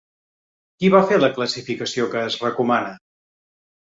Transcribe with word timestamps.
Qui 0.79 0.89
va 0.93 1.01
fer 1.11 1.19
la 1.19 1.29
classificació 1.35 2.09
que 2.15 2.25
es 2.31 2.37
recomana? 2.45 2.95